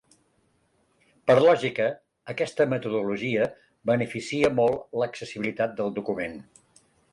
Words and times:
Per 1.31 1.35
lògica, 1.47 1.89
aquesta 2.33 2.67
metodologia 2.73 3.47
beneficia 3.91 4.53
molt 4.63 4.99
l'accessibilitat 5.03 5.79
del 5.83 5.97
document. 6.01 6.39